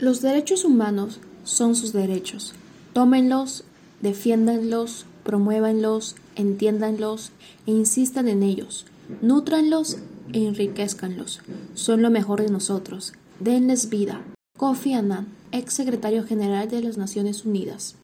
[0.00, 2.54] Los derechos humanos son sus derechos.
[2.94, 3.64] Tómenlos,
[4.00, 7.32] defiéndanlos, promuévanlos, entiéndanlos
[7.66, 8.86] e insistan en ellos.
[9.20, 9.98] Nútranlos
[10.32, 11.40] e enriquezcanlos.
[11.74, 13.12] Son lo mejor de nosotros.
[13.40, 14.22] Denles vida.
[14.56, 17.96] Kofi Annan, ex secretario general de las Naciones Unidas.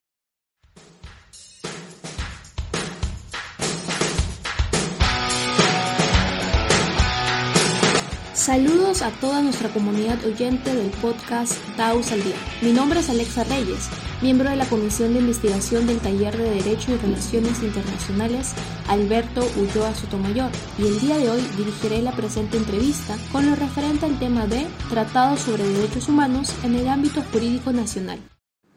[8.47, 12.37] Saludos a toda nuestra comunidad oyente del podcast Taos al Día.
[12.61, 13.89] Mi nombre es Alexa Reyes,
[14.21, 18.53] miembro de la Comisión de Investigación del Taller de Derecho y Relaciones Internacionales
[18.87, 24.05] Alberto Ulloa Sotomayor, y el día de hoy dirigiré la presente entrevista con lo referente
[24.05, 28.17] al tema de Tratados sobre Derechos Humanos en el ámbito jurídico nacional.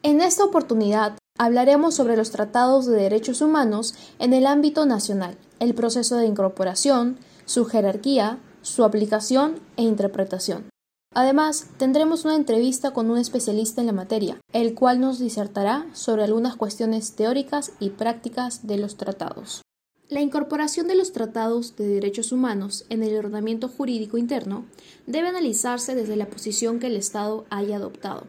[0.03, 5.73] En esta oportunidad hablaremos sobre los tratados de derechos humanos en el ámbito nacional, el
[5.75, 10.69] proceso de incorporación, su jerarquía, su aplicación e interpretación.
[11.13, 16.23] Además, tendremos una entrevista con un especialista en la materia, el cual nos disertará sobre
[16.23, 19.61] algunas cuestiones teóricas y prácticas de los tratados.
[20.07, 24.65] La incorporación de los tratados de derechos humanos en el ordenamiento jurídico interno
[25.05, 28.27] debe analizarse desde la posición que el Estado haya adoptado.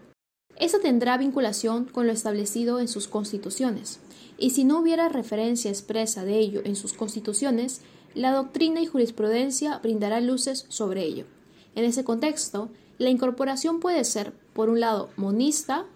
[0.57, 4.01] Esta tendrá vinculación con lo establecido en sus constituciones,
[4.39, 7.81] y si no hubiera referencia expresa de ello en sus constituciones,
[8.15, 11.27] la doctrina y jurisprudencia brindará luces sobre ello.
[11.75, 15.87] En ese contexto, la incorporación puede ser, por un lado, monista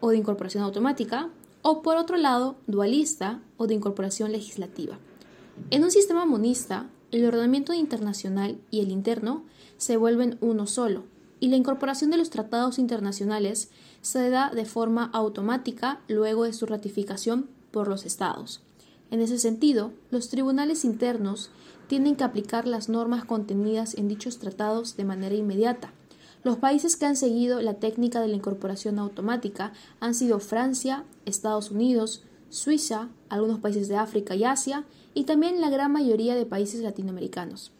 [0.00, 1.30] o de incorporación automática,
[1.62, 4.98] o por otro lado, dualista o de incorporación legislativa.
[5.70, 9.44] En un sistema monista, el ordenamiento internacional y el interno
[9.76, 11.04] se vuelven uno solo,
[11.40, 13.70] y la incorporación de los tratados internacionales
[14.02, 18.62] se da de forma automática luego de su ratificación por los estados.
[19.10, 21.50] En ese sentido, los tribunales internos
[21.86, 25.92] tienen que aplicar las normas contenidas en dichos tratados de manera inmediata.
[26.44, 31.70] Los países que han seguido la técnica de la incorporación automática han sido Francia, Estados
[31.70, 34.84] Unidos, Suiza, algunos países de África y Asia
[35.14, 37.72] y también la gran mayoría de países latinoamericanos.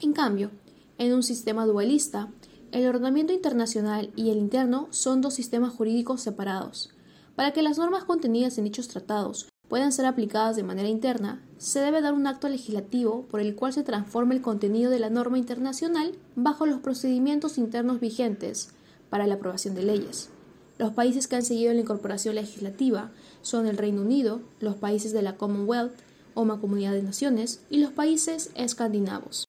[0.00, 0.50] En cambio,
[0.98, 2.28] en un sistema dualista,
[2.72, 6.90] el ordenamiento internacional y el interno son dos sistemas jurídicos separados.
[7.36, 11.80] Para que las normas contenidas en dichos tratados puedan ser aplicadas de manera interna, se
[11.80, 15.38] debe dar un acto legislativo por el cual se transforme el contenido de la norma
[15.38, 18.68] internacional bajo los procedimientos internos vigentes
[19.08, 20.28] para la aprobación de leyes.
[20.76, 25.22] Los países que han seguido la incorporación legislativa son el Reino Unido, los países de
[25.22, 25.94] la Commonwealth
[26.34, 29.46] o Comunidad de Naciones y los países escandinavos.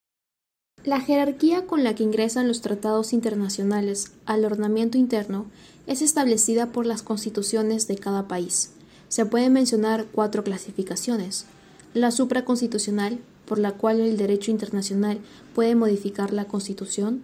[0.85, 5.47] La jerarquía con la que ingresan los tratados internacionales al ordenamiento interno
[5.85, 8.72] es establecida por las constituciones de cada país.
[9.13, 11.46] Se pueden mencionar cuatro clasificaciones.
[11.94, 15.19] La supraconstitucional, por la cual el derecho internacional
[15.53, 17.23] puede modificar la Constitución.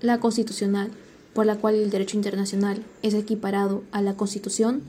[0.00, 0.92] La constitucional,
[1.34, 4.80] por la cual el derecho internacional es equiparado a la Constitución.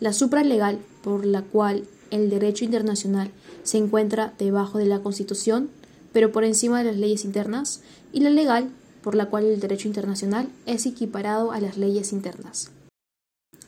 [0.00, 3.30] La supralegal, por la cual el derecho internacional
[3.62, 5.70] se encuentra debajo de la Constitución,
[6.12, 7.80] pero por encima de las leyes internas.
[8.12, 8.70] Y la legal,
[9.02, 12.72] por la cual el derecho internacional es equiparado a las leyes internas.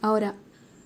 [0.00, 0.34] Ahora,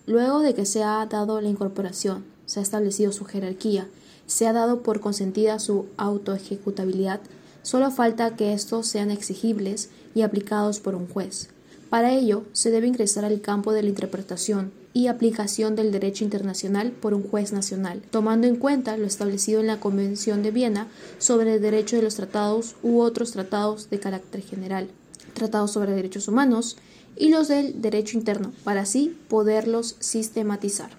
[0.08, 3.88] Luego de que se ha dado la incorporación, se ha establecido su jerarquía,
[4.26, 7.20] se ha dado por consentida su autoejecutabilidad,
[7.62, 11.50] solo falta que estos sean exigibles y aplicados por un juez.
[11.90, 16.90] Para ello, se debe ingresar al campo de la interpretación y aplicación del derecho internacional
[16.90, 20.88] por un juez nacional, tomando en cuenta lo establecido en la Convención de Viena
[21.18, 24.88] sobre el derecho de los tratados u otros tratados de carácter general,
[25.34, 26.78] tratados sobre derechos humanos,
[27.18, 30.90] y los del derecho interno, para así poderlos sistematizar.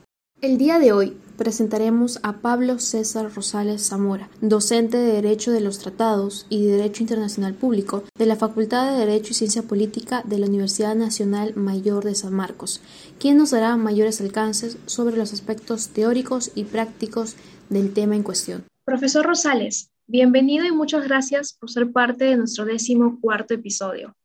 [0.42, 5.80] El día de hoy presentaremos a Pablo César Rosales Zamora, docente de Derecho de los
[5.80, 10.40] Tratados y de Derecho Internacional Público de la Facultad de Derecho y Ciencia Política de
[10.40, 12.82] la Universidad Nacional Mayor de San Marcos,
[13.20, 17.36] quien nos dará mayores alcances sobre los aspectos teóricos y prácticos
[17.70, 18.64] del tema en cuestión.
[18.86, 24.16] Profesor Rosales, bienvenido y muchas gracias por ser parte de nuestro décimo cuarto episodio.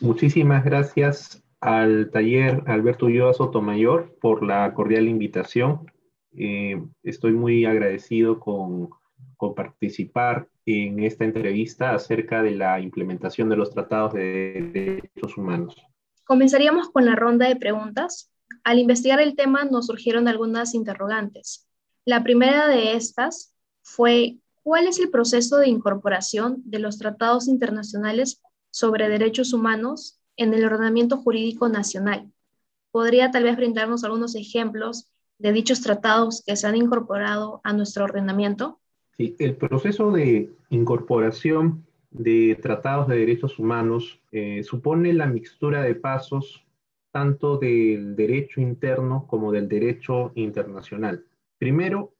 [0.00, 5.90] Muchísimas gracias al taller Alberto Ulloa Sotomayor por la cordial invitación.
[6.36, 8.90] Eh, estoy muy agradecido con,
[9.36, 15.76] con, participar en esta entrevista acerca de la implementación de los tratados de derechos humanos.
[16.24, 18.32] Comenzaríamos con la ronda de preguntas.
[18.64, 21.68] Al investigar el tema nos surgieron algunas interrogantes.
[22.04, 28.42] La primera de estas fue, ¿cuál es el proceso de incorporación de los tratados internacionales
[28.74, 32.32] sobre derechos humanos en el ordenamiento jurídico nacional.
[32.90, 38.02] ¿Podría tal vez brindarnos algunos ejemplos de dichos tratados que se han incorporado a nuestro
[38.02, 38.80] ordenamiento?
[39.16, 45.94] Sí, el proceso de incorporación de tratados de derechos humanos eh, supone la mixtura de
[45.94, 46.66] pasos
[47.12, 51.24] tanto del derecho interno como del derecho internacional.
[51.58, 52.12] Primero,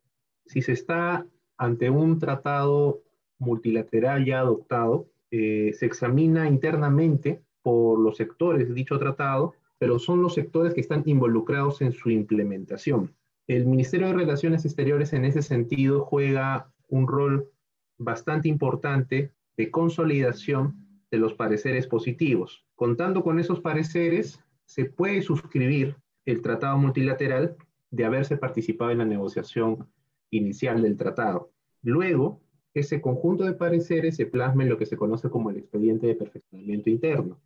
[0.47, 3.03] si se está ante un tratado
[3.41, 10.23] multilateral ya adoptado, eh, se examina internamente por los sectores de dicho tratado, pero son
[10.23, 13.13] los sectores que están involucrados en su implementación.
[13.49, 17.51] El Ministerio de Relaciones Exteriores en ese sentido juega un rol
[17.99, 20.77] bastante importante de consolidación
[21.11, 22.65] de los pareceres positivos.
[22.77, 25.97] Contando con esos pareceres, se puede suscribir
[26.27, 27.57] el tratado multilateral
[27.91, 29.89] de haberse participado en la negociación
[30.31, 31.51] inicial del tratado.
[31.83, 32.41] Luego,
[32.75, 36.17] ese conjunto de pareceres se plasma en lo que se conoce como el expediente de
[36.17, 37.41] perfeccionamiento interno,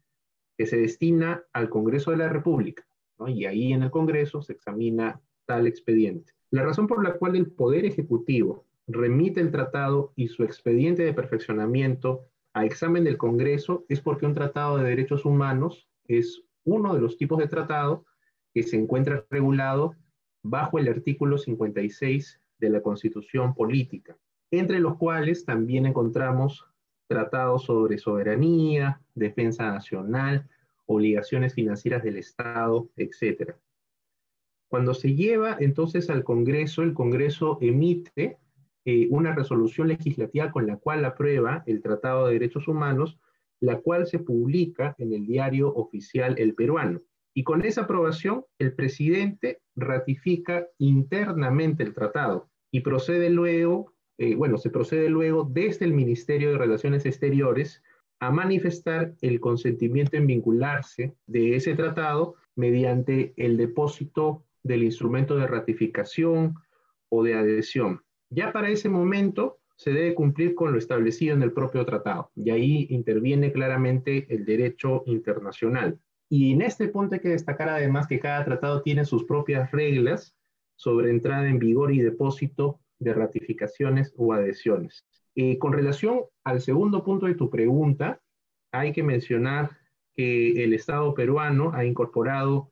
[0.57, 2.87] que se destina al Congreso de la República,
[3.27, 6.33] y ahí en el Congreso se examina tal expediente.
[6.51, 11.13] La razón por la cual el Poder Ejecutivo remite el tratado y su expediente de
[11.13, 17.01] perfeccionamiento a examen del Congreso es porque un tratado de derechos humanos es uno de
[17.01, 18.07] los tipos de tratado
[18.55, 19.95] que se encuentra regulado
[20.43, 24.17] bajo el artículo 56 de la Constitución Política,
[24.51, 26.67] entre los cuales también encontramos
[27.07, 30.49] tratados sobre soberanía, defensa nacional,
[30.87, 33.55] obligaciones financieras del Estado, etc.
[34.69, 38.39] Cuando se lleva entonces al Congreso, el Congreso emite
[38.85, 43.19] eh, una resolución legislativa con la cual aprueba el Tratado de Derechos Humanos,
[43.61, 47.03] la cual se publica en el diario oficial El Peruano.
[47.35, 54.59] Y con esa aprobación, el presidente ratifica internamente el tratado y procede luego, eh, bueno,
[54.59, 57.83] se procede luego desde el Ministerio de Relaciones Exteriores
[58.19, 65.47] a manifestar el consentimiento en vincularse de ese tratado mediante el depósito del instrumento de
[65.47, 66.57] ratificación
[67.09, 68.03] o de adhesión.
[68.29, 72.51] Ya para ese momento se debe cumplir con lo establecido en el propio tratado y
[72.51, 76.01] ahí interviene claramente el derecho internacional.
[76.29, 80.35] Y en este punto hay que destacar además que cada tratado tiene sus propias reglas
[80.75, 85.07] sobre entrada en vigor y depósito de ratificaciones o adhesiones.
[85.35, 88.21] Eh, con relación al segundo punto de tu pregunta,
[88.73, 89.79] hay que mencionar
[90.15, 92.71] que el Estado peruano ha incorporado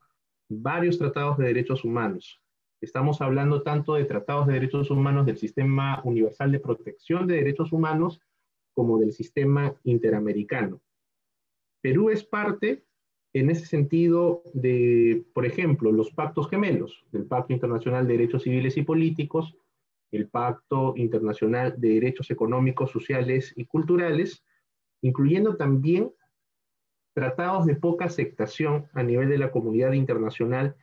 [0.49, 2.41] varios tratados de derechos humanos,
[2.79, 7.71] Estamos hablando tanto de tratados de derechos humanos del Sistema Universal de Protección de Derechos
[7.71, 8.21] Humanos
[8.75, 10.79] como del sistema interamericano.
[11.81, 12.83] Perú es parte
[13.33, 18.77] en ese sentido de, por ejemplo, los pactos gemelos, del Pacto Internacional de Derechos Civiles
[18.77, 19.57] y Políticos,
[20.11, 24.43] el Pacto Internacional de Derechos Económicos, Sociales y Culturales,
[25.01, 26.11] incluyendo también
[27.13, 30.75] tratados de poca aceptación a nivel de la comunidad internacional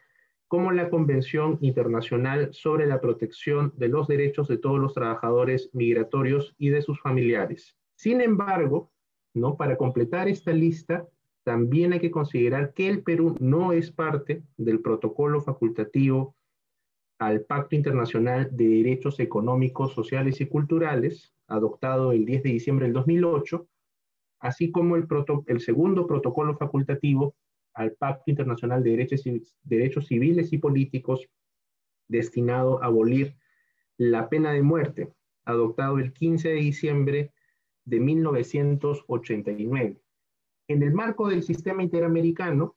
[0.49, 6.55] como la Convención Internacional sobre la Protección de los Derechos de todos los trabajadores migratorios
[6.59, 7.77] y de sus familiares.
[7.97, 8.91] Sin embargo,
[9.33, 9.57] ¿no?
[9.57, 11.09] para completar esta lista,
[11.45, 16.35] también hay que considerar que el Perú no es parte del protocolo facultativo
[17.19, 22.95] al Pacto Internacional de Derechos Económicos, Sociales y Culturales, adoptado el 10 de diciembre del
[22.95, 23.67] 2008,
[24.41, 25.07] así como el,
[25.61, 27.35] segundo protocolo facultativo
[27.73, 29.09] al Pacto Internacional de
[29.63, 31.29] Derechos, Civiles y Políticos
[32.09, 33.37] destinado a abolir
[33.97, 35.13] la pena de muerte,
[35.45, 37.33] adoptado el 15 de diciembre
[37.85, 40.01] de 1989.
[40.69, 42.77] En el marco del sistema interamericano,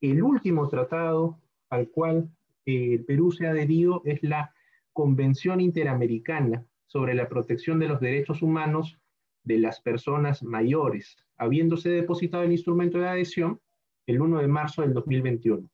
[0.00, 1.40] el último tratado
[1.70, 2.28] al cual
[2.66, 4.54] el Perú se ha adherido es la
[4.92, 8.98] Convención Interamericana sobre la protección de los derechos humanos
[9.42, 13.60] de las personas mayores, habiéndose depositado el instrumento de adhesión
[14.06, 15.68] el 1 de marzo del 2021.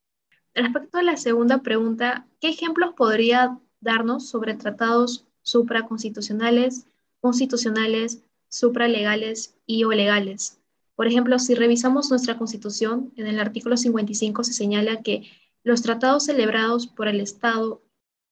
[0.54, 6.86] Respecto a la segunda pregunta, ¿qué ejemplos podría darnos sobre tratados supraconstitucionales,
[7.20, 10.60] constitucionales, supralegales y o legales?
[10.96, 15.30] Por ejemplo, si revisamos nuestra constitución, en el artículo 55 se señala que
[15.62, 17.82] los tratados celebrados por el Estado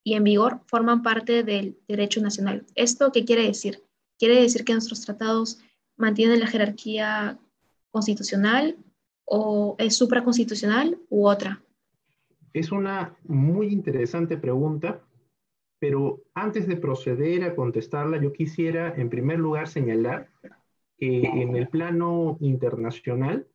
[0.03, 2.65] y en vigor forman parte del derecho nacional.
[2.75, 3.83] ¿Esto qué quiere decir?
[4.17, 5.59] Quiere decir que nuestros tratados
[5.97, 7.37] mantienen la jerarquía
[7.91, 8.77] constitucional
[9.25, 11.61] o es supraconstitucional u otra?
[12.53, 15.01] Es una muy interesante pregunta,
[15.79, 20.29] pero antes de proceder a contestarla, yo quisiera en primer lugar señalar
[20.97, 23.47] que en el plano internacional,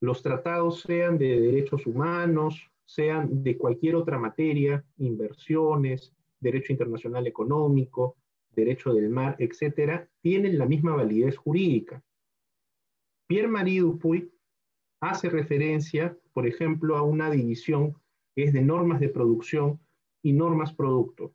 [0.00, 8.16] los tratados sean de derechos humanos, sean de cualquier otra materia, inversiones, derecho internacional económico,
[8.50, 12.02] derecho del mar, etcétera, tienen la misma validez jurídica.
[13.28, 14.32] Pierre-Marie Dupuy
[15.00, 17.94] hace referencia, por ejemplo, a una división
[18.34, 19.78] que es de normas de producción
[20.20, 21.32] y normas producto.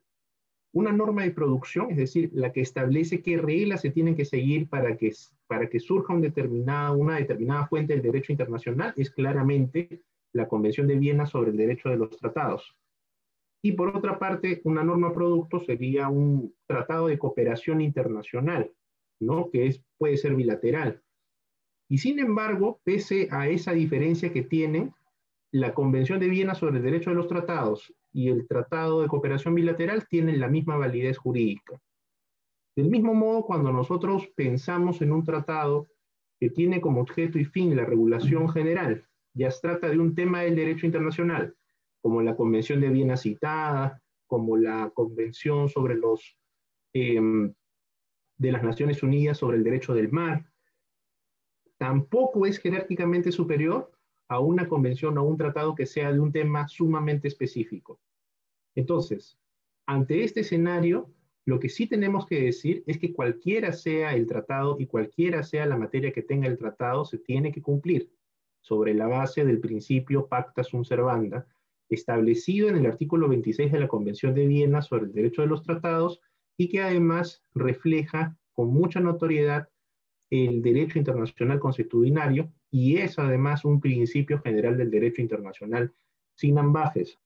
[0.73, 4.67] Una norma de producción, es decir, la que establece qué reglas se tienen que seguir
[4.67, 5.13] para que
[5.47, 10.01] para que surja una determinada fuente del derecho internacional es claramente
[10.35, 12.75] la Convención de Viena sobre el Derecho de los Tratados.
[13.63, 18.71] Y por otra parte, una norma producto sería un tratado de cooperación internacional,
[19.21, 19.49] ¿no?
[19.49, 21.01] que es, puede ser bilateral.
[21.89, 24.93] Y sin embargo, pese a esa diferencia que tienen,
[25.51, 29.55] la Convención de Viena sobre el Derecho de los Tratados y el Tratado de Cooperación
[29.55, 31.79] Bilateral tienen la misma validez jurídica.
[32.75, 35.87] Del mismo modo, cuando nosotros pensamos en un tratado
[36.41, 40.41] que tiene como objeto y fin la regulación general, ya se trata de un tema
[40.41, 41.55] del derecho internacional,
[42.01, 46.37] como la Convención de Viena citada, como la Convención sobre los
[46.93, 47.53] em,
[48.37, 50.45] de las Naciones Unidas sobre el derecho del mar,
[51.77, 53.91] tampoco es jerárquicamente superior
[54.29, 57.99] a una convención o un tratado que sea de un tema sumamente específico.
[58.73, 59.37] Entonces,
[59.85, 61.13] ante este escenario,
[61.45, 65.65] lo que sí tenemos que decir es que cualquiera sea el tratado y cualquiera sea
[65.65, 68.09] la materia que tenga el tratado, se tiene que cumplir
[68.65, 71.45] sobre la base del principio pacta sunt servanda,
[71.87, 75.61] establecido en el artículo 26 de la Convención de Viena sobre el derecho de los
[75.61, 76.19] tratados
[76.57, 79.69] y que además refleja con mucha notoriedad
[80.31, 85.93] el derecho internacional constitucionario y es además un principio general del derecho internacional
[86.33, 87.19] sin ambajes.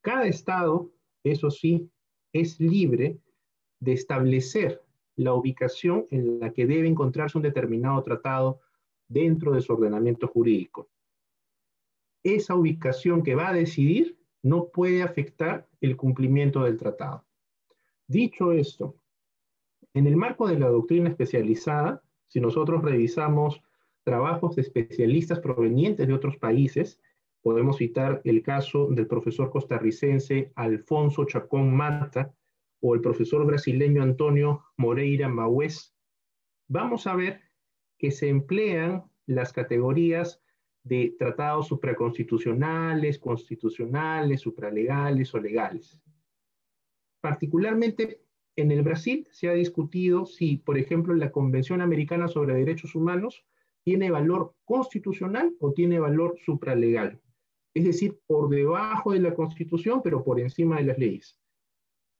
[0.00, 0.90] Cada Estado,
[1.24, 1.90] eso sí,
[2.32, 3.18] es libre
[3.80, 4.82] de establecer
[5.14, 8.60] la ubicación en la que debe encontrarse un determinado tratado
[9.08, 10.88] dentro de su ordenamiento jurídico.
[12.22, 17.24] Esa ubicación que va a decidir no puede afectar el cumplimiento del tratado.
[18.06, 18.96] Dicho esto,
[19.94, 23.62] en el marco de la doctrina especializada, si nosotros revisamos
[24.04, 27.00] trabajos de especialistas provenientes de otros países,
[27.42, 32.34] podemos citar el caso del profesor costarricense Alfonso Chacón Mata
[32.80, 35.94] o el profesor brasileño Antonio Moreira Maués,
[36.68, 37.47] vamos a ver
[37.98, 40.40] que se emplean las categorías
[40.84, 46.00] de tratados supraconstitucionales, constitucionales, supralegales o legales.
[47.20, 48.22] Particularmente
[48.56, 53.44] en el Brasil se ha discutido si, por ejemplo, la Convención Americana sobre Derechos Humanos
[53.84, 57.20] tiene valor constitucional o tiene valor supralegal.
[57.74, 61.38] Es decir, por debajo de la Constitución, pero por encima de las leyes.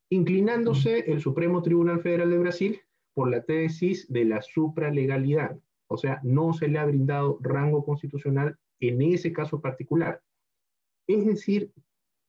[0.09, 2.81] Inclinándose el Supremo Tribunal Federal de Brasil
[3.13, 5.59] por la tesis de la supralegalidad.
[5.89, 10.21] O sea, no se le ha brindado rango constitucional en ese caso particular.
[11.07, 11.71] Es decir,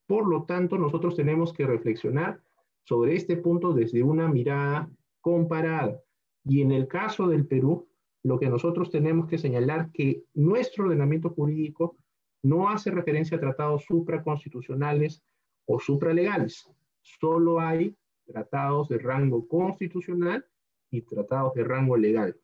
[0.07, 2.41] por lo tanto, nosotros tenemos que reflexionar
[2.85, 4.91] sobre este punto desde una mirada
[5.21, 6.01] comparada.
[6.45, 7.87] Y en el caso del Perú,
[8.23, 11.97] lo que nosotros tenemos que señalar que nuestro ordenamiento jurídico
[12.43, 15.23] no hace referencia a tratados supraconstitucionales
[15.67, 16.67] o supralegales.
[17.03, 20.47] Solo hay tratados de rango constitucional
[20.91, 22.40] y tratados de rango legal.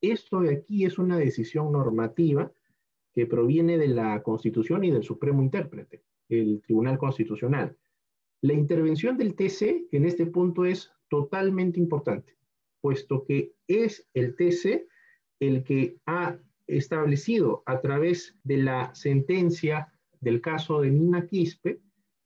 [0.00, 2.52] Esto de aquí es una decisión normativa
[3.12, 7.76] que proviene de la Constitución y del Supremo Intérprete, el Tribunal Constitucional.
[8.42, 12.36] La intervención del TC en este punto es totalmente importante,
[12.80, 14.86] puesto que es el TC
[15.40, 16.38] el que ha
[16.68, 21.80] establecido a través de la sentencia del caso de Nina Quispe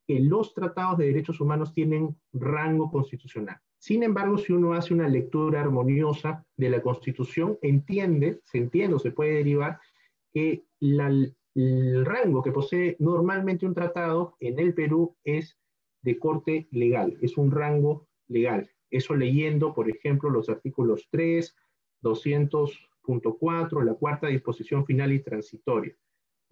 [0.06, 3.61] que los tratados de derechos humanos tienen rango constitucional.
[3.82, 9.00] Sin embargo, si uno hace una lectura armoniosa de la Constitución, entiende, se entiende o
[9.00, 9.80] se puede derivar
[10.32, 15.58] que el rango que posee normalmente un tratado en el Perú es
[16.00, 18.70] de corte legal, es un rango legal.
[18.88, 21.52] Eso leyendo, por ejemplo, los artículos 3,
[22.02, 25.96] 200.4, la cuarta disposición final y transitoria.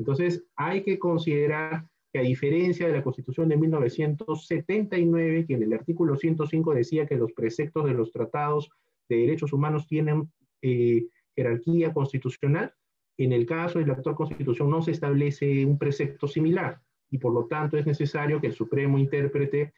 [0.01, 5.73] Entonces, hay que considerar que a diferencia de la Constitución de 1979, que en el
[5.73, 8.71] artículo 105 decía que los preceptos de los tratados
[9.09, 10.31] de derechos humanos tienen
[10.63, 12.75] eh, jerarquía constitucional,
[13.17, 17.33] en el caso de la actual Constitución no se establece un precepto similar y por
[17.33, 19.73] lo tanto es necesario que el Supremo intérprete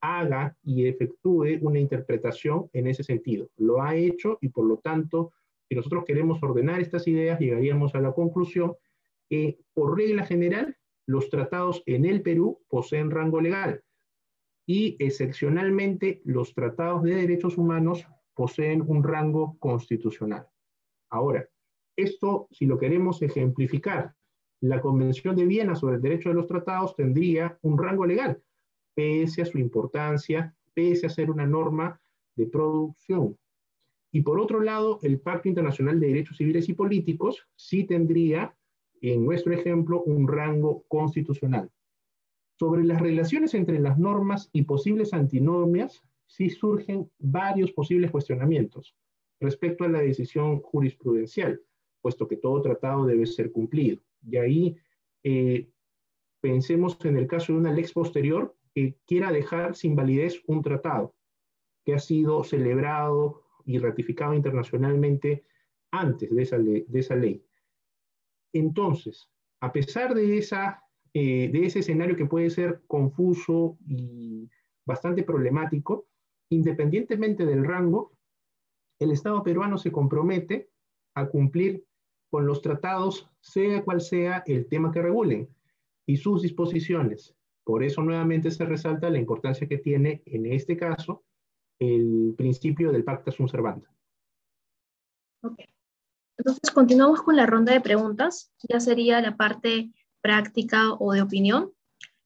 [0.00, 3.50] haga y efectúe una interpretación en ese sentido.
[3.56, 5.32] Lo ha hecho y por lo tanto,
[5.68, 8.74] si nosotros queremos ordenar estas ideas, llegaríamos a la conclusión
[9.28, 10.76] que por regla general
[11.06, 13.82] los tratados en el Perú poseen rango legal
[14.66, 20.46] y excepcionalmente los tratados de derechos humanos poseen un rango constitucional.
[21.10, 21.48] Ahora,
[21.96, 24.14] esto, si lo queremos ejemplificar,
[24.60, 28.42] la Convención de Viena sobre el derecho de los tratados tendría un rango legal,
[28.94, 32.00] pese a su importancia, pese a ser una norma
[32.36, 33.36] de producción.
[34.12, 38.56] Y por otro lado, el Pacto Internacional de Derechos Civiles y Políticos sí tendría
[39.00, 41.70] en nuestro ejemplo, un rango constitucional.
[42.58, 48.94] Sobre las relaciones entre las normas y posibles antinomias, sí surgen varios posibles cuestionamientos.
[49.42, 51.62] respecto a la decisión jurisprudencial,
[52.02, 54.02] puesto que todo tratado debe ser cumplido.
[54.22, 54.76] Y ahí
[55.22, 55.70] eh,
[56.42, 61.14] pensemos en el caso de una lex posterior que quiera dejar sin validez un tratado
[61.86, 65.44] que ha sido celebrado y ratificado internacionalmente
[65.90, 67.42] antes de esa, de esa ley.
[68.52, 69.28] Entonces,
[69.60, 74.48] a pesar de, esa, eh, de ese escenario que puede ser confuso y
[74.86, 76.06] bastante problemático,
[76.50, 78.12] independientemente del rango,
[78.98, 80.70] el Estado peruano se compromete
[81.14, 81.84] a cumplir
[82.30, 85.48] con los tratados, sea cual sea el tema que regulen
[86.06, 87.34] y sus disposiciones.
[87.64, 91.24] Por eso nuevamente se resalta la importancia que tiene en este caso
[91.78, 93.88] el principio del pacta sunt servanda.
[96.40, 98.50] Entonces continuamos con la ronda de preguntas.
[98.66, 99.92] Ya sería la parte
[100.22, 101.70] práctica o de opinión.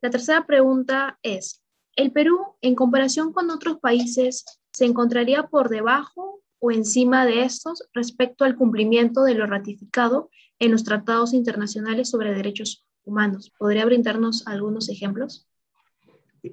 [0.01, 1.65] La tercera pregunta es,
[1.97, 7.89] ¿el Perú en comparación con otros países se encontraría por debajo o encima de estos
[7.93, 10.31] respecto al cumplimiento de lo ratificado
[10.61, 13.53] en los tratados internacionales sobre derechos humanos?
[13.59, 15.49] ¿Podría brindarnos algunos ejemplos?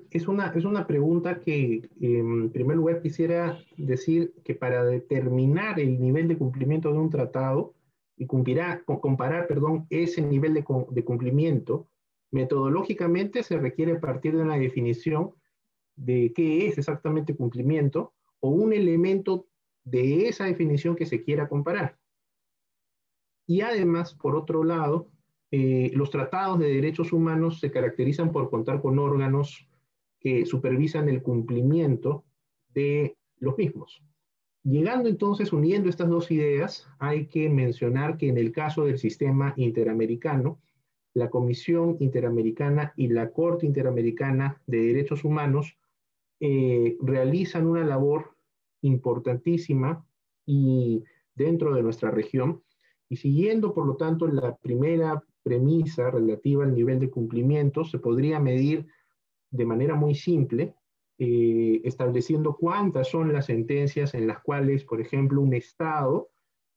[0.09, 5.99] Es una, es una pregunta que, en primer lugar, quisiera decir que para determinar el
[5.99, 7.73] nivel de cumplimiento de un tratado
[8.15, 11.89] y cumplirá, comparar perdón, ese nivel de, de cumplimiento,
[12.31, 15.31] metodológicamente se requiere partir de una definición
[15.97, 19.47] de qué es exactamente cumplimiento o un elemento
[19.83, 21.97] de esa definición que se quiera comparar.
[23.45, 25.09] Y además, por otro lado,
[25.51, 29.67] eh, los tratados de derechos humanos se caracterizan por contar con órganos
[30.21, 32.23] que supervisan el cumplimiento
[32.73, 34.01] de los mismos.
[34.63, 39.53] Llegando entonces, uniendo estas dos ideas, hay que mencionar que en el caso del sistema
[39.57, 40.59] interamericano,
[41.13, 45.75] la Comisión Interamericana y la Corte Interamericana de Derechos Humanos
[46.39, 48.35] eh, realizan una labor
[48.81, 50.05] importantísima
[50.45, 51.03] y
[51.35, 52.61] dentro de nuestra región.
[53.09, 58.39] Y siguiendo, por lo tanto, la primera premisa relativa al nivel de cumplimiento, se podría
[58.39, 58.85] medir
[59.51, 60.73] de manera muy simple,
[61.19, 66.29] eh, estableciendo cuántas son las sentencias en las cuales, por ejemplo, un Estado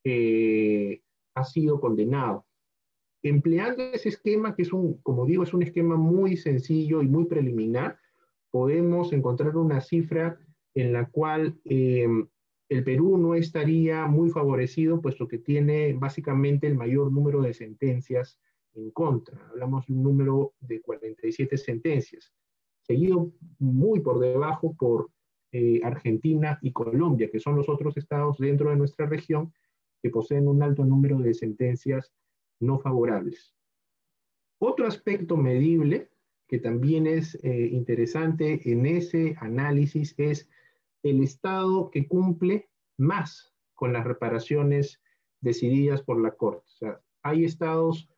[0.05, 1.01] eh,
[1.35, 2.44] ha sido condenado.
[3.22, 7.25] Empleando ese esquema, que es un, como digo, es un esquema muy sencillo y muy
[7.25, 7.99] preliminar,
[8.51, 10.38] podemos encontrar una cifra
[10.75, 12.07] en la cual eh,
[12.68, 18.38] el Perú no estaría muy favorecido, puesto que tiene básicamente el mayor número de sentencias
[18.75, 19.38] en contra.
[19.51, 22.35] Hablamos de un número de 47 sentencias
[22.87, 25.11] seguido muy por debajo por
[25.53, 29.53] eh, Argentina y Colombia, que son los otros estados dentro de nuestra región
[30.03, 32.12] que poseen un alto número de sentencias
[32.61, 33.55] no favorables.
[34.59, 36.11] Otro aspecto medible
[36.47, 40.49] que también es eh, interesante en ese análisis es
[41.03, 45.01] el estado que cumple más con las reparaciones
[45.40, 46.64] decididas por la Corte.
[46.66, 48.09] O sea, hay estados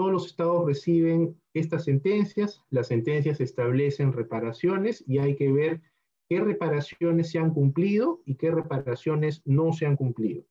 [0.00, 5.82] todos los estados reciben estas sentencias, las sentencias establecen reparaciones y hay que ver
[6.26, 10.46] qué reparaciones se han cumplido y qué reparaciones no se han cumplido.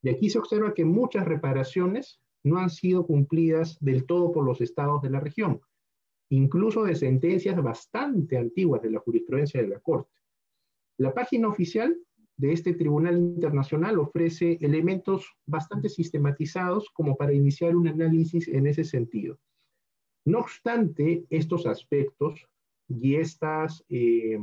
[0.00, 4.60] Y aquí se observa que muchas reparaciones no han sido cumplidas del todo por los
[4.60, 5.60] estados de la región,
[6.30, 10.14] incluso de sentencias bastante antiguas de la jurisprudencia de la Corte.
[10.98, 11.98] La página oficial
[12.36, 18.84] de este Tribunal Internacional ofrece elementos bastante sistematizados como para iniciar un análisis en ese
[18.84, 19.38] sentido.
[20.26, 22.48] No obstante, estos aspectos
[22.88, 24.38] y estas eh,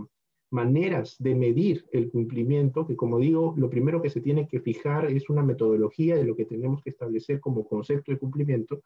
[0.52, 5.06] maneras de medir el cumplimiento, que como digo, lo primero que se tiene que fijar
[5.06, 8.84] es una metodología de lo que tenemos que establecer como concepto de cumplimiento,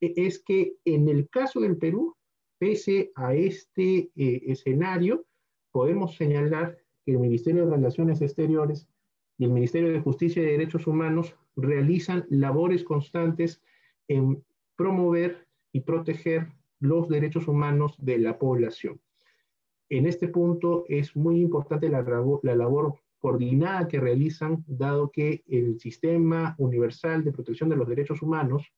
[0.00, 2.16] e, es que en el caso del Perú,
[2.58, 5.24] pese a este eh, escenario,
[5.70, 8.88] podemos señalar que el Ministerio de Relaciones Exteriores
[9.38, 13.62] y el Ministerio de Justicia y Derechos Humanos realizan labores constantes
[14.08, 14.42] en
[14.76, 16.48] promover y proteger
[16.80, 19.00] los derechos humanos de la población.
[19.88, 22.02] En este punto es muy importante la,
[22.42, 28.22] la labor coordinada que realizan, dado que el Sistema Universal de Protección de los Derechos
[28.22, 28.72] Humanos,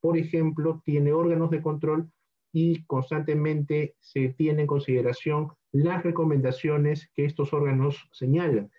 [0.00, 2.10] por ejemplo, tiene órganos de control
[2.52, 8.70] y constantemente se tiene en consideración las recomendaciones que estos órganos señalan,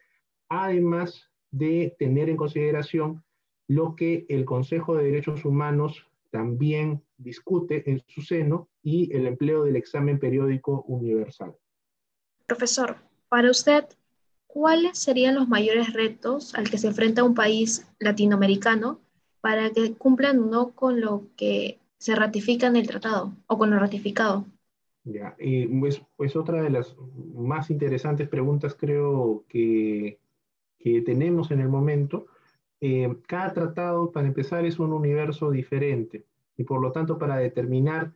[0.49, 3.23] además de tener en consideración
[3.67, 9.63] lo que el Consejo de Derechos Humanos también discute en su seno y el empleo
[9.63, 11.55] del examen periódico universal.
[12.45, 12.97] Profesor,
[13.29, 13.85] para usted,
[14.47, 18.99] ¿cuáles serían los mayores retos al que se enfrenta un país latinoamericano
[19.39, 23.79] para que cumplan no con lo que se ratifica en el tratado o con lo
[23.79, 24.45] ratificado?
[25.03, 25.35] Ya,
[25.79, 26.95] pues, pues otra de las
[27.33, 30.19] más interesantes preguntas creo que,
[30.77, 32.27] que tenemos en el momento,
[32.81, 36.25] eh, cada tratado, para empezar, es un universo diferente
[36.57, 38.13] y por lo tanto para determinar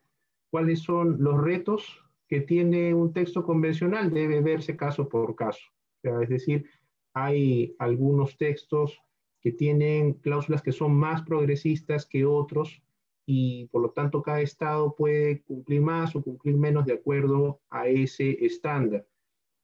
[0.52, 5.65] cuáles son los retos que tiene un texto convencional debe verse caso por caso.
[6.02, 6.65] es decir,
[7.13, 9.00] hay algunos textos
[9.41, 12.82] que tienen cláusulas que son más progresistas que otros
[13.26, 17.88] y por lo tanto cada estado puede cumplir más o cumplir menos de acuerdo a
[17.88, 19.08] ese estándar.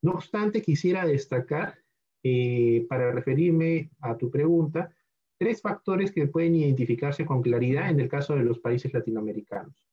[0.01, 1.77] No obstante, quisiera destacar,
[2.23, 4.91] eh, para referirme a tu pregunta,
[5.37, 9.87] tres factores que pueden identificarse con claridad en el caso de los países latinoamericanos.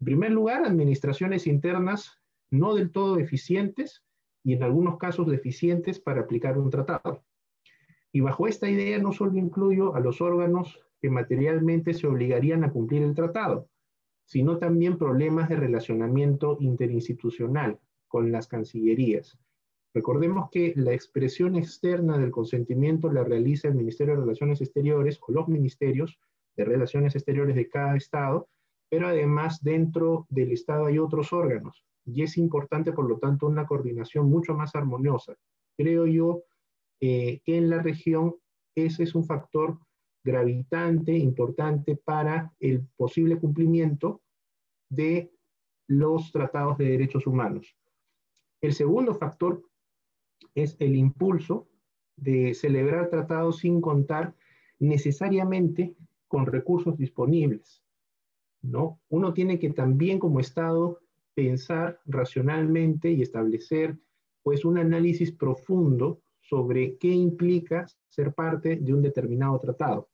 [0.00, 4.04] En primer lugar, administraciones internas no del todo eficientes
[4.44, 7.24] y en algunos casos deficientes para aplicar un tratado.
[8.12, 12.72] Y bajo esta idea no solo incluyo a los órganos que materialmente se obligarían a
[12.72, 13.68] cumplir el tratado,
[14.24, 17.78] sino también problemas de relacionamiento interinstitucional
[18.08, 19.38] con las cancillerías.
[19.92, 25.32] Recordemos que la expresión externa del consentimiento la realiza el Ministerio de Relaciones Exteriores o
[25.32, 26.18] los ministerios
[26.56, 28.48] de Relaciones Exteriores de cada Estado,
[28.88, 33.66] pero además dentro del Estado hay otros órganos y es importante, por lo tanto, una
[33.66, 35.34] coordinación mucho más armoniosa.
[35.76, 36.42] Creo yo
[37.00, 38.36] eh, que en la región
[38.74, 39.78] ese es un factor
[40.24, 44.22] gravitante, importante para el posible cumplimiento
[44.88, 45.30] de
[45.86, 47.76] los tratados de derechos humanos.
[48.60, 49.62] El segundo factor
[50.54, 51.68] es el impulso
[52.16, 54.34] de celebrar tratados sin contar
[54.78, 55.94] necesariamente
[56.26, 57.82] con recursos disponibles.
[58.62, 59.00] ¿no?
[59.10, 61.00] Uno tiene que también como Estado
[61.34, 63.98] pensar racionalmente y establecer
[64.42, 70.08] pues un análisis profundo sobre qué implica ser parte de un determinado tratado.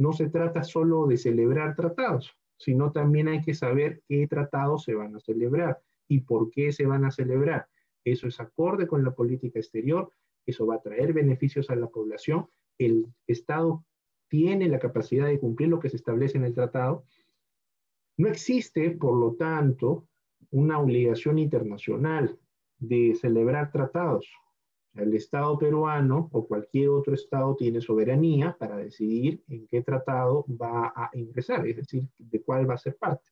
[0.00, 4.94] No se trata solo de celebrar tratados, sino también hay que saber qué tratados se
[4.94, 7.68] van a celebrar y por qué se van a celebrar.
[8.02, 10.10] Eso es acorde con la política exterior,
[10.46, 12.48] eso va a traer beneficios a la población.
[12.78, 13.84] El Estado
[14.28, 17.04] tiene la capacidad de cumplir lo que se establece en el tratado.
[18.16, 20.08] No existe, por lo tanto,
[20.50, 22.38] una obligación internacional
[22.78, 24.32] de celebrar tratados.
[24.94, 30.92] El Estado peruano o cualquier otro Estado tiene soberanía para decidir en qué tratado va
[30.94, 33.24] a ingresar, es decir, de cuál va a ser parte.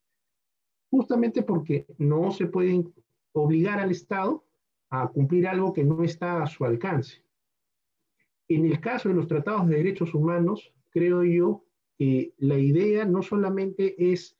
[0.90, 2.84] Justamente porque no se puede
[3.32, 4.44] obligar al Estado
[4.90, 7.22] a cumplir algo que no está a su alcance.
[8.48, 11.64] En el caso de los tratados de derechos humanos, creo yo
[11.98, 14.38] que la idea no solamente es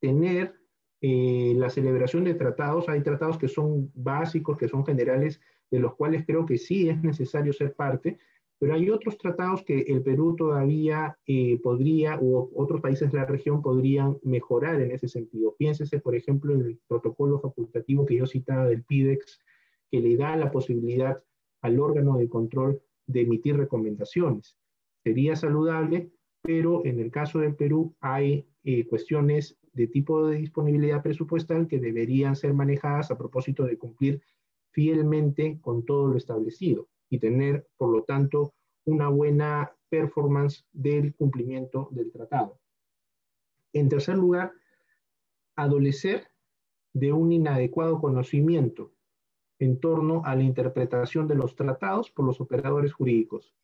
[0.00, 0.58] tener
[1.02, 5.94] eh, la celebración de tratados, hay tratados que son básicos, que son generales, de los
[5.94, 8.18] cuales creo que sí es necesario ser parte,
[8.60, 13.24] pero hay otros tratados que el Perú todavía eh, podría, u otros países de la
[13.24, 15.54] región podrían mejorar en ese sentido.
[15.56, 19.40] Piénsese, por ejemplo, en el protocolo facultativo que yo citaba del PIDEX,
[19.90, 21.22] que le da la posibilidad
[21.62, 24.58] al órgano de control de emitir recomendaciones.
[25.02, 26.10] Sería saludable,
[26.42, 31.78] pero en el caso del Perú hay eh, cuestiones de tipo de disponibilidad presupuestal que
[31.78, 34.20] deberían ser manejadas a propósito de cumplir
[34.72, 38.54] fielmente con todo lo establecido y tener, por lo tanto,
[38.84, 42.58] una buena performance del cumplimiento del tratado.
[43.72, 44.52] En tercer lugar,
[45.56, 46.28] adolecer
[46.92, 48.92] de un inadecuado conocimiento
[49.58, 53.54] en torno a la interpretación de los tratados por los operadores jurídicos.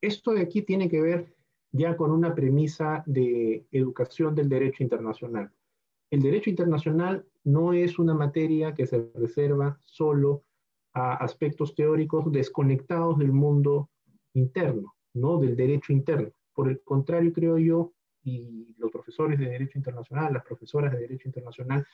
[0.00, 1.36] Esto de aquí tiene que ver
[1.72, 5.52] ya con una premisa de educación del derecho internacional.
[6.10, 10.44] El derecho internacional no es una materia que se reserva solo
[10.92, 13.88] a aspectos teóricos desconectados del mundo
[14.34, 15.38] interno, ¿no?
[15.38, 16.30] Del derecho interno.
[16.52, 21.28] Por el contrario, creo yo, y los profesores de Derecho Internacional, las profesoras de Derecho
[21.28, 21.86] Internacional,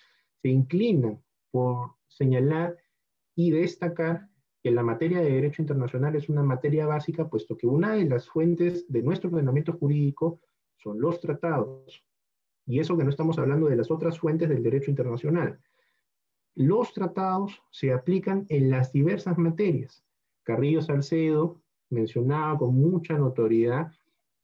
[0.43, 2.77] se inclinan por señalar
[3.37, 4.29] y destacar
[4.61, 8.29] que la materia de derecho internacional es una materia básica, puesto que una de las
[8.29, 10.41] fuentes de nuestro ordenamiento jurídico
[10.79, 12.03] son los tratados.
[12.67, 15.61] Y eso que no estamos hablando de las otras fuentes del derecho internacional.
[16.55, 20.05] Los tratados se aplican en las diversas materias.
[20.45, 23.93] Carrillo Salcedo mencionaba con mucha notoriedad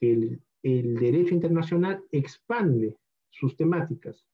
[0.01, 2.97] que el, derecho internacional expande
[3.31, 4.27] sus temáticas.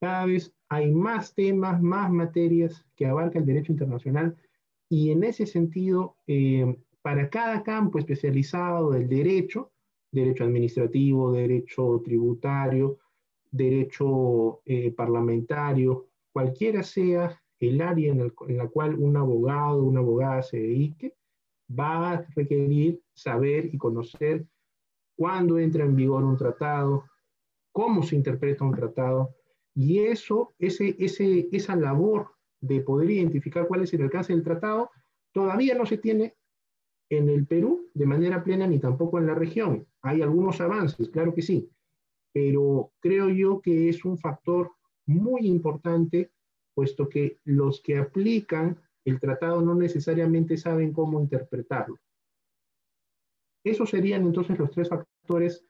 [0.00, 4.36] Cada vez hay más temas, más materias que abarca el derecho internacional
[4.88, 9.72] y en ese sentido, eh, para cada campo especializado del derecho,
[10.10, 12.98] derecho administrativo, derecho tributario,
[13.50, 20.42] derecho eh, parlamentario, cualquiera sea el área en, en, la cual un abogado una abogada
[20.42, 21.14] se dedique,
[21.68, 24.46] va a requerir saber y conocer
[25.16, 27.04] cuándo entra en vigor un tratado,
[27.72, 29.34] cómo se interpreta un tratado,
[29.74, 34.90] y eso, ese, ese, esa labor de poder identificar cuál es el alcance del tratado,
[35.32, 36.36] todavía no se tiene
[37.08, 39.86] en el Perú de manera plena ni tampoco en la región.
[40.02, 41.70] Hay algunos avances, claro que sí,
[42.32, 44.72] pero creo yo que es un factor
[45.06, 46.30] muy importante,
[46.74, 51.96] puesto que los que aplican el tratado no necesariamente saben cómo interpretarlo.
[53.64, 55.64] Esos serían entonces los tres factores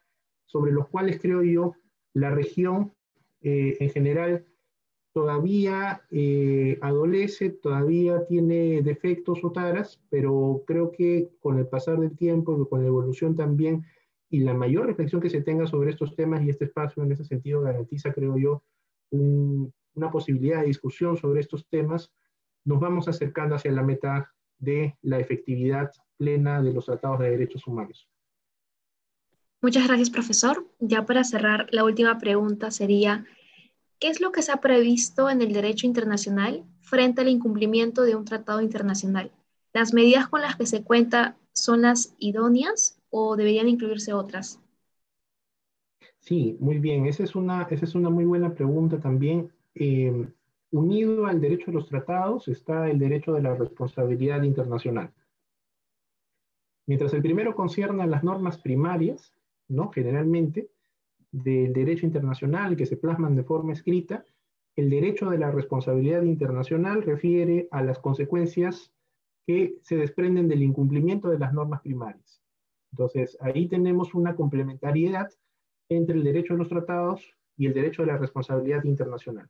[0.46, 1.74] sobre los cuales creo yo
[2.12, 2.92] la región
[3.40, 4.44] eh, en general
[5.12, 12.16] todavía eh, adolece, todavía tiene defectos o taras, pero creo que con el pasar del
[12.16, 13.84] tiempo, con la evolución también
[14.30, 17.24] y la mayor reflexión que se tenga sobre estos temas y este espacio en ese
[17.24, 18.62] sentido garantiza, creo yo,
[19.10, 22.12] una posibilidad de discusión sobre estos temas,
[22.64, 27.66] nos vamos acercando hacia la meta de la efectividad plena de los tratados de derechos
[27.66, 28.08] humanos.
[29.60, 30.64] Muchas gracias, profesor.
[30.78, 33.26] Ya para cerrar, la última pregunta sería,
[33.98, 38.14] ¿qué es lo que se ha previsto en el derecho internacional frente al incumplimiento de
[38.14, 39.32] un tratado internacional?
[39.72, 44.60] ¿Las medidas con las que se cuenta son las idóneas o deberían incluirse otras?
[46.18, 47.06] Sí, muy bien.
[47.06, 49.52] Esa es una, esa es una muy buena pregunta también.
[49.74, 50.28] Eh,
[50.70, 55.12] unido al derecho de los tratados está el derecho de la responsabilidad internacional.
[56.86, 59.32] Mientras el primero concierne a las normas primarias,
[59.68, 59.90] ¿no?
[59.90, 60.70] generalmente,
[61.30, 64.24] del derecho internacional que se plasman de forma escrita,
[64.76, 68.92] el derecho de la responsabilidad internacional refiere a las consecuencias
[69.46, 72.39] que se desprenden del incumplimiento de las normas primarias.
[72.92, 75.30] Entonces, ahí tenemos una complementariedad
[75.88, 79.48] entre el derecho de los tratados y el derecho de la responsabilidad internacional.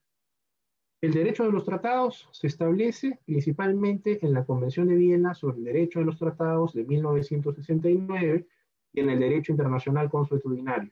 [1.01, 5.65] El derecho de los tratados se establece principalmente en la Convención de Viena sobre el
[5.65, 8.47] Derecho de los Tratados de 1969
[8.93, 10.91] y en el Derecho Internacional Consuetudinario.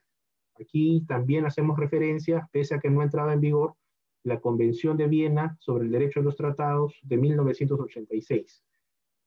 [0.59, 3.75] Aquí también hacemos referencia, pese a que no entraba en vigor,
[4.25, 8.65] la Convención de Viena sobre el Derecho de los Tratados de 1986.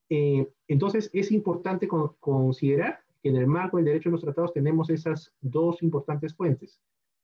[0.09, 4.89] Eh, entonces, es importante considerar que en el marco del derecho de los tratados tenemos
[4.89, 6.81] esas dos importantes fuentes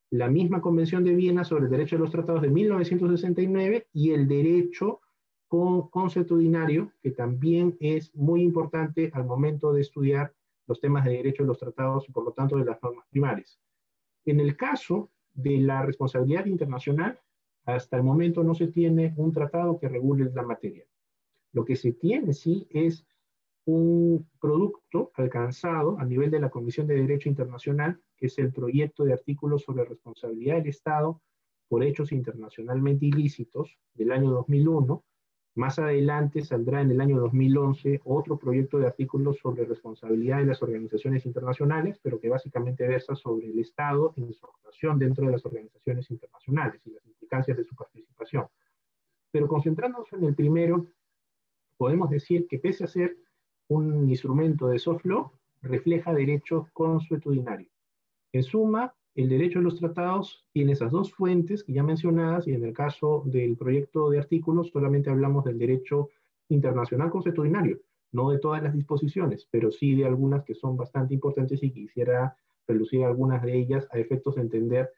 [0.09, 4.27] la misma Convención de Viena sobre el Derecho de los Tratados de 1969 y el
[4.27, 5.01] derecho
[5.49, 10.33] consuetudinario, que también es muy importante al momento de estudiar
[10.65, 13.59] los temas de derecho de los tratados y por lo tanto de las normas primarias.
[14.25, 17.19] En el caso de la responsabilidad internacional,
[17.65, 20.85] hasta el momento no se tiene un tratado que regule la materia.
[21.53, 23.05] Lo que se tiene sí es
[23.67, 29.03] un producto alcanzado a nivel de la Comisión de Derecho Internacional, que es el proyecto
[29.03, 31.21] de artículos sobre responsabilidad del Estado
[31.67, 35.03] por hechos internacionalmente ilícitos del año 2001.
[35.55, 40.63] Más adelante saldrá en el año 2011 otro proyecto de artículos sobre responsabilidad de las
[40.63, 45.45] organizaciones internacionales, pero que básicamente versa sobre el Estado en su actuación dentro de las
[45.45, 48.47] organizaciones internacionales y las implicancias de su participación.
[49.29, 50.87] Pero concentrándonos en el primero,
[51.75, 53.17] podemos decir que pese a ser
[53.69, 57.67] un instrumento de soft law refleja derecho consuetudinario.
[58.31, 62.53] En suma, el derecho de los tratados tiene esas dos fuentes que ya mencionadas y
[62.53, 66.09] en el caso del proyecto de artículos solamente hablamos del derecho
[66.49, 67.79] internacional consuetudinario,
[68.11, 72.37] no de todas las disposiciones, pero sí de algunas que son bastante importantes y quisiera
[72.67, 74.91] relucir algunas de ellas a efectos de entender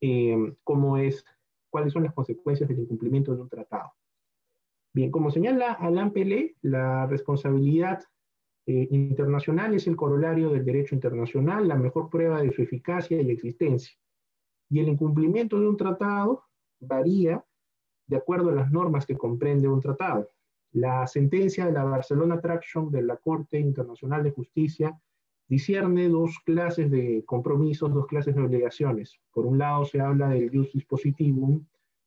[0.00, 1.24] eh, cómo es,
[1.68, 3.92] cuáles son las consecuencias del incumplimiento de un tratado.
[4.94, 8.02] Bien, como señala Alain Pelé, la responsabilidad
[8.66, 13.30] eh, internacional es el corolario del derecho internacional, la mejor prueba de su eficacia y
[13.30, 13.96] existencia.
[14.68, 16.42] Y el incumplimiento de un tratado
[16.80, 17.44] varía
[18.08, 20.28] de acuerdo a las normas que comprende un tratado.
[20.72, 25.00] La sentencia de la Barcelona Traction de la Corte Internacional de Justicia
[25.48, 29.20] discierne dos clases de compromisos, dos clases de obligaciones.
[29.32, 31.64] Por un lado se habla del jus dispositivum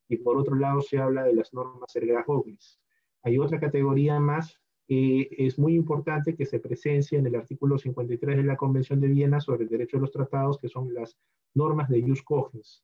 [0.10, 2.82] y por otro lado se habla de las normas erga omnes.
[3.24, 4.60] Hay otra categoría más
[4.91, 9.39] es muy importante que se presencie en el artículo 53 de la Convención de Viena
[9.39, 11.15] sobre el derecho de los tratados, que son las
[11.54, 12.84] normas de jus cogens.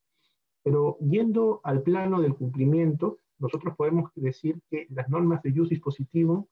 [0.62, 6.48] Pero yendo al plano del cumplimiento, nosotros podemos decir que las normas de jus dispositivo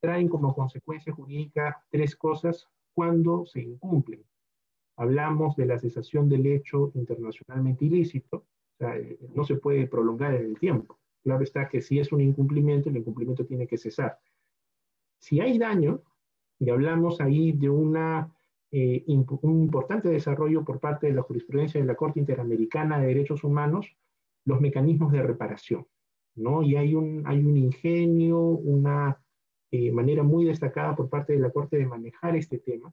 [0.00, 4.24] traen como consecuencia jurídica tres cosas cuando se incumplen.
[4.96, 10.34] Hablamos de la cesación del hecho internacionalmente ilícito, o sea, eh, no se puede prolongar
[10.34, 10.98] en el tiempo.
[11.22, 14.18] Claro está que si es un incumplimiento, el incumplimiento tiene que cesar.
[15.18, 16.02] Si hay daño,
[16.58, 18.32] y hablamos ahí de una,
[18.70, 23.44] eh, un importante desarrollo por parte de la jurisprudencia de la Corte Interamericana de Derechos
[23.44, 23.96] Humanos,
[24.44, 25.86] los mecanismos de reparación.
[26.34, 26.62] ¿no?
[26.62, 29.20] Y hay un, hay un ingenio, una
[29.70, 32.92] eh, manera muy destacada por parte de la Corte de manejar este tema.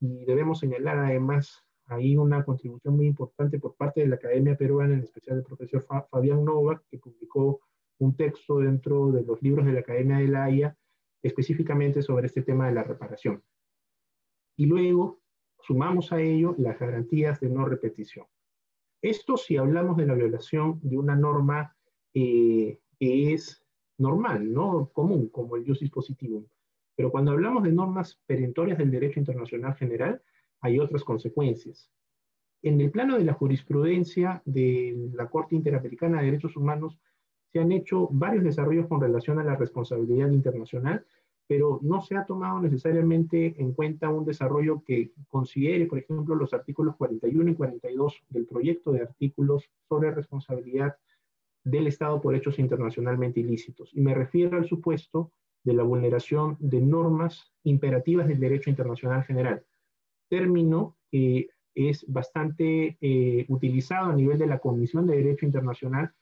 [0.00, 4.94] Y debemos señalar además ahí una contribución muy importante por parte de la Academia Peruana,
[4.94, 7.60] en especial del profesor Fabián Novak, que publicó
[7.98, 10.76] un texto dentro de los libros de la Academia de la Haya,
[11.24, 13.42] específicamente sobre este tema de la reparación.
[14.56, 15.20] Y luego
[15.60, 18.26] sumamos a ello las garantías de no repetición.
[19.02, 21.74] Esto si hablamos de la violación de una norma
[22.12, 23.64] eh, que es
[23.98, 26.46] normal, no común, como el jus positivum.
[26.94, 30.22] Pero cuando hablamos de normas perentorias del derecho internacional general,
[30.60, 31.90] hay otras consecuencias.
[32.62, 36.98] En el plano de la jurisprudencia de la Corte Interamericana de Derechos Humanos,
[37.54, 41.06] se han hecho varios desarrollos con relación a la responsabilidad internacional,
[41.46, 46.52] pero no se ha tomado necesariamente en cuenta un desarrollo que considere, por ejemplo, los
[46.52, 50.96] artículos 41 y 42 del proyecto de artículos sobre responsabilidad
[51.62, 53.90] del Estado por hechos internacionalmente ilícitos.
[53.94, 55.30] Y me refiero al supuesto
[55.62, 59.64] de la vulneración de normas imperativas del derecho internacional general,
[60.28, 66.12] término que es bastante eh, utilizado a nivel de la Comisión de Derecho Internacional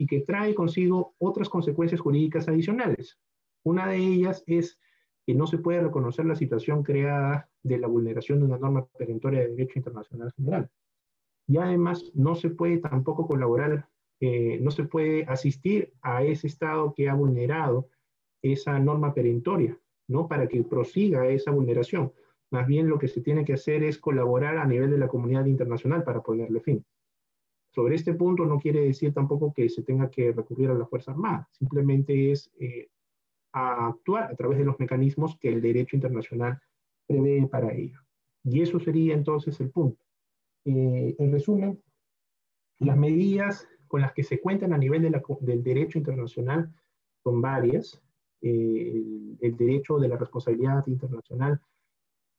[0.00, 3.18] y que trae consigo otras consecuencias jurídicas adicionales.
[3.64, 4.80] Una de ellas es
[5.26, 9.40] que no se puede reconocer la situación creada de la vulneración de una norma perentoria
[9.40, 10.70] de derecho internacional general.
[11.46, 16.94] Y además no se puede tampoco colaborar, eh, no se puede asistir a ese Estado
[16.94, 17.90] que ha vulnerado
[18.40, 20.28] esa norma perentoria, ¿no?
[20.28, 22.10] Para que prosiga esa vulneración.
[22.50, 25.44] Más bien lo que se tiene que hacer es colaborar a nivel de la comunidad
[25.44, 26.86] internacional para ponerle fin.
[27.72, 31.12] Sobre este punto no quiere decir tampoco que se tenga que recurrir a la Fuerza
[31.12, 32.88] Armada, simplemente es eh,
[33.52, 36.60] actuar a través de los mecanismos que el derecho internacional
[37.06, 38.00] prevé para ello.
[38.42, 40.02] Y eso sería entonces el punto.
[40.64, 41.80] Eh, en resumen,
[42.78, 46.72] las medidas con las que se cuentan a nivel del derecho internacional
[47.22, 48.00] son varias.
[48.42, 51.60] Eh, el, derecho de la responsabilidad internacional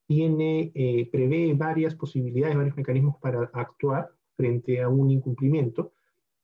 [0.06, 0.72] tiene,
[1.10, 5.92] prevé varias posibilidades, varios mecanismos para actuar frente a un incumplimiento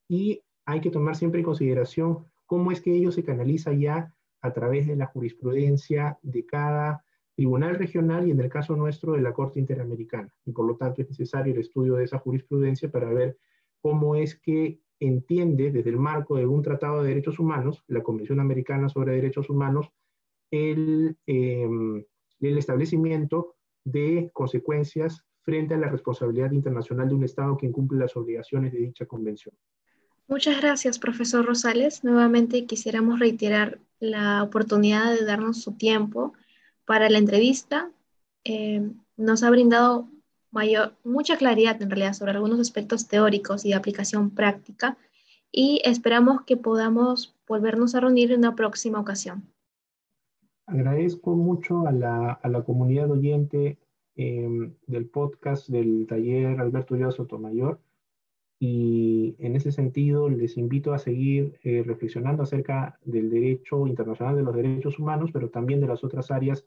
[0.08, 4.52] y hay que tomar siempre en consideración cómo es que ello se canaliza ya a
[4.52, 9.32] través de la jurisprudencia de cada tribunal regional y en el caso nuestro de la
[9.32, 10.28] Corte Interamericana.
[10.44, 13.38] Y por lo tanto es necesario el estudio de esa jurisprudencia para ver
[13.80, 18.40] cómo es que entiende desde el marco de un tratado de derechos humanos, la Convención
[18.40, 19.90] Americana sobre Derechos Humanos,
[20.50, 22.04] el, em,
[22.40, 28.16] el establecimiento de consecuencias frente a la responsabilidad internacional de un Estado que incumple las
[28.16, 29.54] obligaciones de dicha convención.
[30.26, 32.04] Muchas gracias, profesor Rosales.
[32.04, 36.34] Nuevamente quisiéramos reiterar la oportunidad de darnos su tiempo
[36.84, 37.90] para la entrevista.
[38.44, 40.06] Eh, nos ha brindado
[40.50, 44.98] mayor, mucha claridad en realidad sobre algunos aspectos teóricos y de aplicación práctica
[45.50, 49.44] y esperamos que podamos volvernos a reunir en una próxima ocasión.
[50.66, 53.78] Agradezco mucho a la, a la comunidad oyente
[54.18, 57.80] em, del podcast del taller Alberto Llao Sotomayor
[58.58, 64.42] y en ese sentido les invito a seguir eh, reflexionando acerca del derecho internacional de
[64.42, 66.66] los derechos humanos, pero también de las otras áreas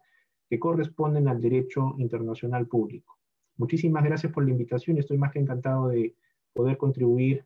[0.49, 3.17] que corresponden al derecho internacional público.
[3.57, 6.15] Muchísimas gracias por la invitación estoy más que encantado de
[6.53, 7.45] poder contribuir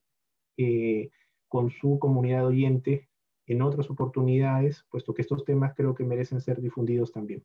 [0.57, 1.09] eh,
[1.47, 3.09] con su comunidad oyente
[3.47, 7.43] en otras oportunidades, puesto que estos temas creo que merecen ser difundidos también.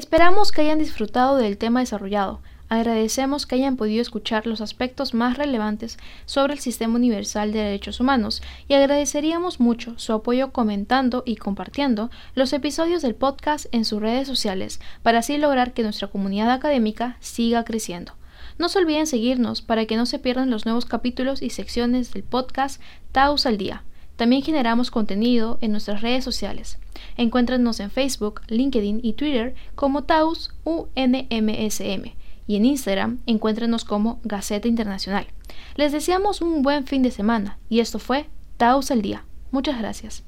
[0.00, 2.40] Esperamos que hayan disfrutado del tema desarrollado.
[2.70, 8.00] Agradecemos que hayan podido escuchar los aspectos más relevantes sobre el Sistema Universal de Derechos
[8.00, 14.00] Humanos y agradeceríamos mucho su apoyo comentando y compartiendo los episodios del podcast en sus
[14.00, 18.14] redes sociales para así lograr que nuestra comunidad académica siga creciendo.
[18.56, 22.22] No se olviden seguirnos para que no se pierdan los nuevos capítulos y secciones del
[22.22, 22.80] podcast
[23.12, 23.84] Taos al Día.
[24.20, 26.78] También generamos contenido en nuestras redes sociales.
[27.16, 32.12] Encuéntranos en Facebook, LinkedIn y Twitter como Taus UNMSM
[32.46, 35.26] y en Instagram encuéntrenos como Gaceta Internacional.
[35.74, 38.28] Les deseamos un buen fin de semana y esto fue
[38.58, 39.24] Taos al Día.
[39.52, 40.22] Muchas gracias.